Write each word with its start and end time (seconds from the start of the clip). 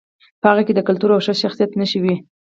په 0.41 0.45
هغې 0.51 0.63
کې 0.67 0.73
د 0.75 0.79
کلتور 0.87 1.09
او 1.13 1.23
ښه 1.25 1.33
شخصیت 1.43 1.71
نښې 1.79 1.99
وې 2.03 2.15